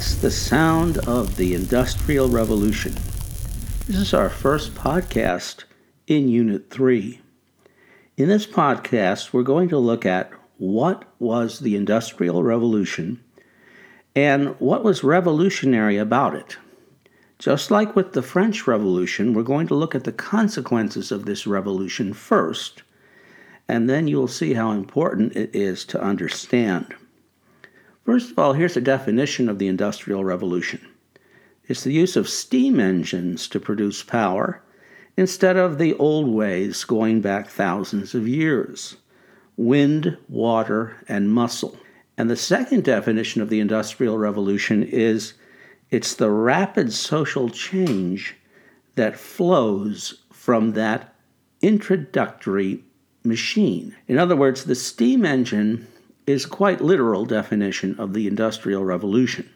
That's 0.00 0.14
the 0.14 0.30
sound 0.30 0.96
of 1.06 1.36
the 1.36 1.52
Industrial 1.52 2.26
Revolution. 2.26 2.94
This 3.86 3.96
is 3.98 4.14
our 4.14 4.30
first 4.30 4.74
podcast 4.74 5.64
in 6.06 6.30
Unit 6.30 6.70
3. 6.70 7.20
In 8.16 8.28
this 8.30 8.46
podcast, 8.46 9.34
we're 9.34 9.42
going 9.42 9.68
to 9.68 9.76
look 9.76 10.06
at 10.06 10.32
what 10.56 11.04
was 11.18 11.58
the 11.58 11.76
Industrial 11.76 12.42
Revolution 12.42 13.22
and 14.16 14.58
what 14.58 14.84
was 14.84 15.04
revolutionary 15.04 15.98
about 15.98 16.34
it. 16.34 16.56
Just 17.38 17.70
like 17.70 17.94
with 17.94 18.14
the 18.14 18.22
French 18.22 18.66
Revolution, 18.66 19.34
we're 19.34 19.42
going 19.42 19.66
to 19.66 19.74
look 19.74 19.94
at 19.94 20.04
the 20.04 20.12
consequences 20.12 21.12
of 21.12 21.26
this 21.26 21.46
revolution 21.46 22.14
first, 22.14 22.82
and 23.68 23.86
then 23.86 24.08
you'll 24.08 24.28
see 24.28 24.54
how 24.54 24.70
important 24.70 25.36
it 25.36 25.54
is 25.54 25.84
to 25.84 26.00
understand. 26.00 26.94
First 28.10 28.32
of 28.32 28.40
all, 28.40 28.54
here's 28.54 28.76
a 28.76 28.80
definition 28.80 29.48
of 29.48 29.60
the 29.60 29.68
Industrial 29.68 30.24
Revolution 30.24 30.84
it's 31.68 31.84
the 31.84 31.92
use 31.92 32.16
of 32.16 32.28
steam 32.28 32.80
engines 32.80 33.46
to 33.46 33.60
produce 33.60 34.02
power 34.02 34.64
instead 35.16 35.56
of 35.56 35.78
the 35.78 35.94
old 35.94 36.26
ways 36.26 36.82
going 36.82 37.20
back 37.20 37.46
thousands 37.46 38.12
of 38.12 38.26
years 38.26 38.96
wind, 39.56 40.18
water, 40.28 40.96
and 41.06 41.30
muscle. 41.30 41.78
And 42.18 42.28
the 42.28 42.34
second 42.34 42.82
definition 42.82 43.42
of 43.42 43.48
the 43.48 43.60
Industrial 43.60 44.18
Revolution 44.18 44.82
is 44.82 45.34
it's 45.90 46.14
the 46.14 46.32
rapid 46.32 46.92
social 46.92 47.48
change 47.48 48.34
that 48.96 49.16
flows 49.16 50.24
from 50.32 50.72
that 50.72 51.14
introductory 51.62 52.82
machine. 53.22 53.94
In 54.08 54.18
other 54.18 54.34
words, 54.34 54.64
the 54.64 54.74
steam 54.74 55.24
engine 55.24 55.86
is 56.30 56.46
quite 56.46 56.80
literal 56.80 57.26
definition 57.26 57.94
of 57.98 58.14
the 58.14 58.26
Industrial 58.26 58.84
Revolution. 58.84 59.50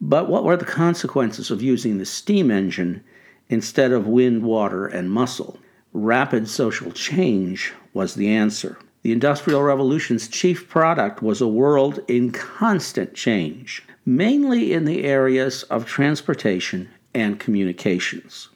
But 0.00 0.28
what 0.28 0.44
were 0.44 0.56
the 0.56 0.64
consequences 0.64 1.50
of 1.50 1.62
using 1.62 1.98
the 1.98 2.04
steam 2.04 2.50
engine 2.50 3.04
instead 3.48 3.92
of 3.92 4.06
wind, 4.06 4.42
water, 4.42 4.86
and 4.86 5.10
muscle? 5.10 5.58
Rapid 5.92 6.48
social 6.48 6.90
change 6.90 7.72
was 7.92 8.14
the 8.14 8.28
answer. 8.28 8.78
The 9.02 9.12
Industrial 9.12 9.62
Revolution's 9.62 10.28
chief 10.28 10.68
product 10.68 11.22
was 11.22 11.40
a 11.40 11.46
world 11.46 12.00
in 12.08 12.32
constant 12.32 13.14
change, 13.14 13.86
mainly 14.04 14.72
in 14.72 14.86
the 14.86 15.04
areas 15.04 15.62
of 15.64 15.86
transportation 15.86 16.88
and 17.14 17.38
communications. 17.38 18.48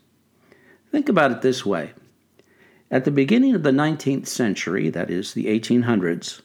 Think 0.91 1.09
about 1.09 1.31
it 1.31 1.43
this 1.43 1.65
way. 1.65 1.93
At 2.91 3.05
the 3.05 3.11
beginning 3.11 3.55
of 3.55 3.63
the 3.63 3.71
19th 3.71 4.27
century, 4.27 4.89
that 4.89 5.11
is, 5.11 5.35
the 5.35 5.47
1800s, 5.47 6.41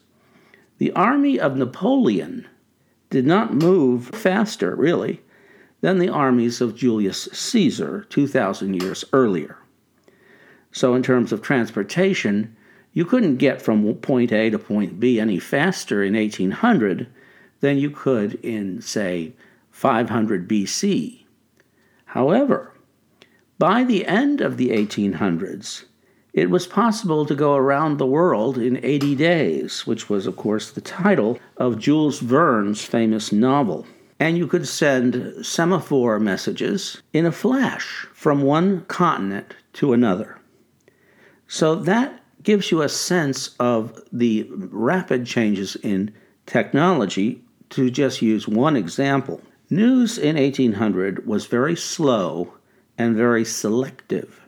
the 0.78 0.92
army 0.92 1.38
of 1.38 1.56
Napoleon 1.56 2.46
did 3.10 3.26
not 3.26 3.54
move 3.54 4.08
faster, 4.08 4.74
really, 4.74 5.20
than 5.80 5.98
the 5.98 6.08
armies 6.08 6.60
of 6.60 6.74
Julius 6.74 7.28
Caesar 7.32 8.06
2,000 8.08 8.80
years 8.80 9.04
earlier. 9.12 9.58
So, 10.72 10.94
in 10.94 11.02
terms 11.02 11.32
of 11.32 11.42
transportation, 11.42 12.56
you 12.92 13.04
couldn't 13.04 13.36
get 13.36 13.62
from 13.62 13.94
point 13.96 14.32
A 14.32 14.50
to 14.50 14.58
point 14.58 14.98
B 14.98 15.20
any 15.20 15.38
faster 15.38 16.02
in 16.02 16.14
1800 16.14 17.08
than 17.60 17.78
you 17.78 17.90
could 17.90 18.34
in, 18.36 18.80
say, 18.80 19.34
500 19.70 20.48
BC. 20.48 21.24
However, 22.06 22.72
by 23.58 23.84
the 23.84 24.06
end 24.06 24.40
of 24.40 24.56
the 24.56 24.70
1800s, 24.70 25.84
it 26.34 26.50
was 26.50 26.66
possible 26.66 27.24
to 27.24 27.34
go 27.34 27.54
around 27.54 27.96
the 27.96 28.06
world 28.06 28.58
in 28.58 28.84
80 28.84 29.14
days, 29.14 29.86
which 29.86 30.10
was, 30.10 30.26
of 30.26 30.36
course, 30.36 30.68
the 30.68 30.80
title 30.80 31.38
of 31.56 31.78
Jules 31.78 32.18
Verne's 32.18 32.84
famous 32.84 33.30
novel. 33.30 33.86
And 34.18 34.36
you 34.36 34.48
could 34.48 34.66
send 34.66 35.46
semaphore 35.46 36.18
messages 36.18 37.00
in 37.12 37.24
a 37.24 37.30
flash 37.30 38.08
from 38.12 38.42
one 38.42 38.84
continent 38.86 39.54
to 39.74 39.92
another. 39.92 40.38
So 41.46 41.76
that 41.76 42.20
gives 42.42 42.72
you 42.72 42.82
a 42.82 42.88
sense 42.88 43.54
of 43.60 44.02
the 44.12 44.50
rapid 44.50 45.26
changes 45.26 45.76
in 45.76 46.12
technology. 46.46 47.40
To 47.70 47.90
just 47.90 48.22
use 48.22 48.48
one 48.48 48.76
example, 48.76 49.40
news 49.70 50.18
in 50.18 50.34
1800 50.34 51.26
was 51.26 51.46
very 51.46 51.76
slow 51.76 52.54
and 52.98 53.16
very 53.16 53.44
selective. 53.44 54.43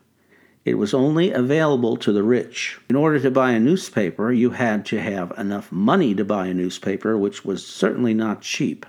It 0.66 0.78
was 0.78 0.92
only 0.92 1.30
available 1.30 1.96
to 1.98 2.10
the 2.10 2.24
rich. 2.24 2.80
In 2.90 2.96
order 2.96 3.20
to 3.20 3.30
buy 3.30 3.52
a 3.52 3.60
newspaper, 3.60 4.32
you 4.32 4.50
had 4.50 4.84
to 4.86 5.00
have 5.00 5.32
enough 5.38 5.70
money 5.70 6.12
to 6.16 6.24
buy 6.24 6.48
a 6.48 6.54
newspaper, 6.54 7.16
which 7.16 7.44
was 7.44 7.64
certainly 7.64 8.14
not 8.14 8.42
cheap. 8.42 8.84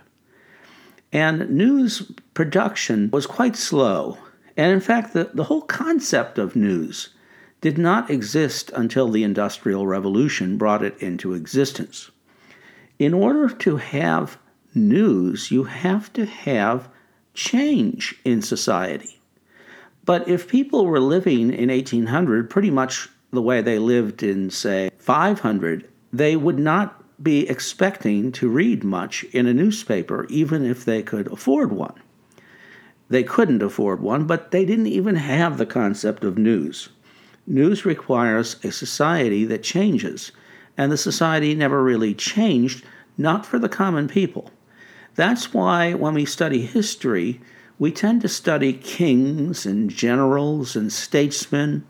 And 1.14 1.52
news 1.52 2.12
production 2.34 3.12
was 3.14 3.28
quite 3.28 3.56
slow. 3.56 4.18
And 4.58 4.72
in 4.72 4.80
fact, 4.80 5.14
the, 5.14 5.30
the 5.36 5.44
whole 5.44 5.62
concept 5.62 6.40
of 6.40 6.56
news 6.56 7.10
did 7.62 7.78
not 7.78 8.10
exist 8.10 8.72
until 8.74 9.10
the 9.10 9.24
Industrial 9.24 9.86
Revolution 9.86 10.58
brought 10.58 10.84
it 10.84 11.00
into 11.00 11.36
existence. 11.36 12.10
In 12.98 13.14
order 13.14 13.50
to 13.50 13.78
have 13.78 14.40
news, 14.74 15.52
you 15.52 15.66
have 15.66 16.12
to 16.14 16.26
have 16.26 16.90
change 17.36 18.16
in 18.26 18.42
society. 18.42 19.17
But 20.08 20.26
if 20.26 20.48
people 20.48 20.86
were 20.86 21.02
living 21.02 21.54
in 21.54 21.68
1800 21.68 22.50
pretty 22.50 22.72
much 22.72 23.10
the 23.32 23.42
way 23.42 23.62
they 23.62 23.78
lived 23.78 24.24
in, 24.24 24.50
say, 24.50 24.90
500, 25.00 25.86
they 26.14 26.38
would 26.38 26.58
not 26.58 27.04
be 27.22 27.48
expecting 27.50 28.32
to 28.32 28.48
read 28.48 28.86
much 28.86 29.26
in 29.26 29.48
a 29.48 29.54
newspaper, 29.54 30.26
even 30.30 30.66
if 30.66 30.86
they 30.86 31.04
could 31.04 31.30
afford 31.30 31.74
one. 31.74 32.02
They 33.10 33.24
couldn't 33.24 33.62
afford 33.62 34.00
one, 34.02 34.26
but 34.26 34.52
they 34.52 34.64
didn't 34.64 34.88
even 34.88 35.16
have 35.16 35.58
the 35.58 35.66
concept 35.66 36.24
of 36.24 36.38
news. 36.38 36.88
News 37.46 37.86
requires 37.86 38.64
a 38.64 38.72
society 38.72 39.44
that 39.44 39.62
changes, 39.62 40.32
and 40.78 40.90
the 40.90 40.98
society 40.98 41.54
never 41.54 41.84
really 41.84 42.14
changed, 42.14 42.86
not 43.18 43.46
for 43.46 43.60
the 43.60 43.68
common 43.68 44.08
people. 44.08 44.52
That's 45.16 45.54
why 45.54 45.96
when 45.96 46.14
we 46.14 46.24
study 46.24 46.62
history, 46.62 47.42
we 47.80 47.92
tend 47.92 48.22
to 48.22 48.28
study 48.28 48.74
kings 48.74 49.66
and 49.66 49.90
generals 49.90 50.76
and 50.76 50.92
statesmen 50.92 51.86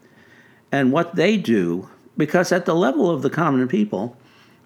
and 0.71 0.91
what 0.91 1.15
they 1.15 1.37
do 1.37 1.89
because, 2.17 2.51
at 2.51 2.65
the 2.65 2.75
level 2.75 3.09
of 3.09 3.21
the 3.21 3.29
common 3.29 3.67
people, 3.67 4.17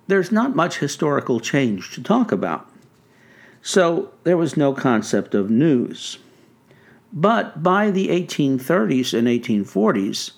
there's 0.07 0.31
not 0.31 0.55
much 0.55 0.79
historical 0.79 1.39
change 1.39 1.91
to 1.91 2.01
talk 2.01 2.31
about. 2.31 2.69
So 3.61 4.11
there 4.23 4.37
was 4.37 4.57
no 4.57 4.73
concept 4.73 5.35
of 5.35 5.51
news. 5.51 6.17
But 7.13 7.61
by 7.61 7.91
the 7.91 8.07
1830s 8.07 9.13
and 9.17 9.27
1840s, 9.27 10.31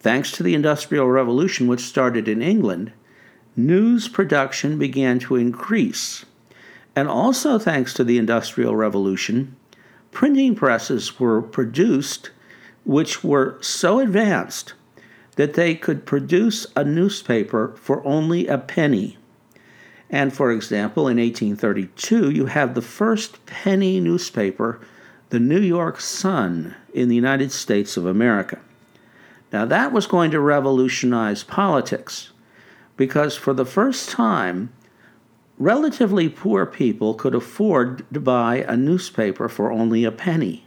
thanks 0.00 0.32
to 0.32 0.42
the 0.42 0.54
Industrial 0.54 1.06
Revolution, 1.06 1.68
which 1.68 1.80
started 1.80 2.26
in 2.26 2.42
England, 2.42 2.92
news 3.54 4.08
production 4.08 4.78
began 4.78 5.18
to 5.20 5.36
increase. 5.36 6.24
And 6.96 7.06
also 7.06 7.58
thanks 7.58 7.94
to 7.94 8.02
the 8.02 8.18
Industrial 8.18 8.74
Revolution, 8.74 9.54
printing 10.12 10.54
presses 10.54 11.18
were 11.18 11.40
produced 11.42 12.30
which 12.84 13.22
were 13.22 13.58
so 13.60 14.00
advanced 14.00 14.74
that 15.36 15.54
they 15.54 15.74
could 15.74 16.06
produce 16.06 16.66
a 16.76 16.84
newspaper 16.84 17.72
for 17.76 18.04
only 18.06 18.46
a 18.46 18.58
penny. 18.58 19.16
And 20.08 20.32
for 20.32 20.50
example, 20.50 21.06
in 21.06 21.18
1832, 21.18 22.30
you 22.30 22.46
have 22.46 22.74
the 22.74 22.82
first 22.82 23.44
penny 23.46 24.00
newspaper, 24.00 24.80
the 25.28 25.38
New 25.38 25.60
York 25.60 26.00
Sun, 26.00 26.74
in 26.92 27.08
the 27.08 27.14
United 27.14 27.52
States 27.52 27.96
of 27.96 28.06
America. 28.06 28.58
Now, 29.52 29.64
that 29.66 29.92
was 29.92 30.06
going 30.06 30.30
to 30.32 30.40
revolutionize 30.40 31.44
politics 31.44 32.30
because 32.96 33.36
for 33.36 33.54
the 33.54 33.64
first 33.64 34.10
time, 34.10 34.72
relatively 35.60 36.26
poor 36.26 36.64
people 36.64 37.12
could 37.12 37.34
afford 37.34 38.02
to 38.12 38.18
buy 38.18 38.64
a 38.66 38.76
newspaper 38.76 39.46
for 39.46 39.70
only 39.70 40.04
a 40.04 40.10
penny. 40.10 40.66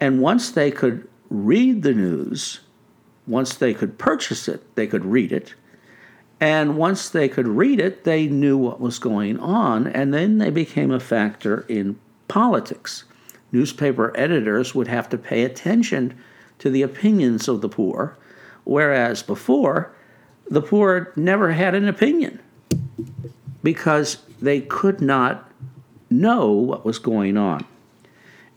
And 0.00 0.20
once 0.20 0.50
they 0.50 0.72
could 0.72 1.08
read 1.30 1.82
the 1.82 1.94
news, 1.94 2.60
once 3.26 3.54
they 3.54 3.72
could 3.72 3.96
purchase 3.96 4.48
it, 4.48 4.74
they 4.74 4.88
could 4.88 5.04
read 5.04 5.30
it. 5.30 5.54
And 6.40 6.76
once 6.76 7.08
they 7.08 7.28
could 7.28 7.46
read 7.46 7.78
it, 7.78 8.02
they 8.02 8.26
knew 8.26 8.56
what 8.58 8.80
was 8.80 8.98
going 8.98 9.38
on, 9.38 9.86
and 9.86 10.12
then 10.12 10.38
they 10.38 10.50
became 10.50 10.90
a 10.90 11.00
factor 11.00 11.64
in 11.68 11.98
politics. 12.26 13.04
Newspaper 13.52 14.12
editors 14.16 14.74
would 14.74 14.88
have 14.88 15.08
to 15.10 15.18
pay 15.18 15.44
attention 15.44 16.18
to 16.58 16.68
the 16.68 16.82
opinions 16.82 17.46
of 17.46 17.60
the 17.60 17.68
poor, 17.68 18.16
whereas 18.64 19.22
before, 19.22 19.94
the 20.48 20.62
poor 20.62 21.12
never 21.14 21.52
had 21.52 21.76
an 21.76 21.86
opinion 21.86 22.40
because 23.68 24.16
they 24.40 24.62
could 24.62 24.98
not 24.98 25.52
know 26.08 26.50
what 26.50 26.86
was 26.86 26.98
going 26.98 27.36
on. 27.36 27.62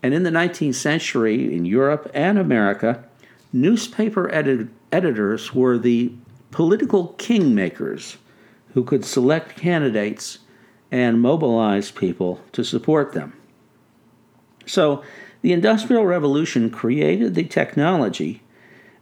And 0.02 0.14
in 0.14 0.22
the 0.22 0.30
19th 0.30 0.76
century, 0.76 1.54
in 1.54 1.66
Europe 1.66 2.10
and 2.14 2.38
America, 2.38 3.04
newspaper 3.52 4.34
edit- 4.34 4.68
editors 4.90 5.54
were 5.54 5.76
the 5.76 6.14
political 6.50 7.14
kingmakers 7.18 8.16
who 8.72 8.82
could 8.82 9.04
select 9.04 9.54
candidates 9.54 10.38
and 10.90 11.20
mobilize 11.20 11.90
people 11.90 12.40
to 12.52 12.64
support 12.64 13.12
them. 13.12 13.34
So, 14.64 15.02
the 15.42 15.52
Industrial 15.52 16.06
Revolution 16.06 16.70
created 16.70 17.34
the 17.34 17.44
technology 17.44 18.40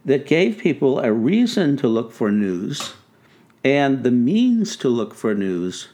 that 0.03 0.25
gave 0.25 0.57
people 0.57 0.99
a 0.99 1.13
reason 1.13 1.77
to 1.77 1.87
look 1.87 2.11
for 2.11 2.33
news 2.33 2.95
and 3.63 4.03
the 4.03 4.11
means 4.11 4.75
to 4.77 4.89
look 4.89 5.13
for 5.13 5.33
news 5.33 5.87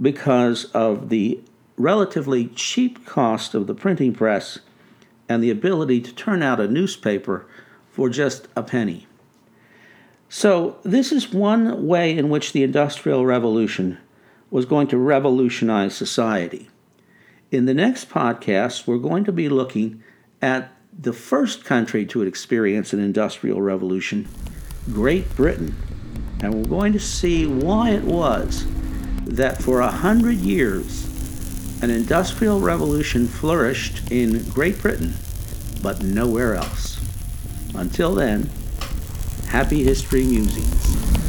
because 0.00 0.64
of 0.66 1.08
the 1.08 1.40
relatively 1.76 2.46
cheap 2.48 3.04
cost 3.04 3.54
of 3.54 3.66
the 3.66 3.74
printing 3.74 4.14
press 4.14 4.58
and 5.28 5.42
the 5.42 5.50
ability 5.50 6.00
to 6.00 6.14
turn 6.14 6.42
out 6.42 6.60
a 6.60 6.68
newspaper 6.68 7.46
for 7.90 8.08
just 8.08 8.48
a 8.56 8.62
penny. 8.62 9.06
So, 10.28 10.78
this 10.82 11.12
is 11.12 11.32
one 11.32 11.86
way 11.86 12.16
in 12.16 12.28
which 12.28 12.52
the 12.52 12.64
Industrial 12.64 13.24
Revolution 13.24 13.98
was 14.50 14.64
going 14.64 14.88
to 14.88 14.98
revolutionize 14.98 15.94
society. 15.94 16.68
In 17.50 17.66
the 17.66 17.74
next 17.74 18.10
podcast, 18.10 18.86
we're 18.86 18.98
going 18.98 19.24
to 19.24 19.32
be 19.32 19.48
looking 19.48 20.02
at 20.42 20.72
the 20.96 21.12
first 21.12 21.64
country 21.64 22.04
to 22.06 22.22
experience 22.22 22.92
an 22.92 23.00
industrial 23.00 23.62
revolution, 23.62 24.28
Great 24.92 25.34
Britain. 25.36 25.76
And 26.40 26.54
we're 26.54 26.78
going 26.78 26.92
to 26.92 27.00
see 27.00 27.46
why 27.46 27.90
it 27.90 28.02
was 28.02 28.66
that 29.36 29.62
for 29.62 29.80
a 29.80 29.90
hundred 29.90 30.36
years, 30.36 31.04
an 31.82 31.90
industrial 31.90 32.60
revolution 32.60 33.26
flourished 33.26 34.10
in 34.10 34.48
Great 34.50 34.80
Britain, 34.80 35.14
but 35.82 36.02
nowhere 36.02 36.54
else. 36.54 37.00
Until 37.74 38.14
then, 38.14 38.48
happy 39.48 39.82
history 39.82 40.24
musings. 40.24 41.23